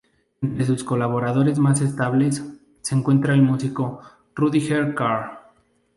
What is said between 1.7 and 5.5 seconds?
estables, se encuentra el músico Rüdiger Carl.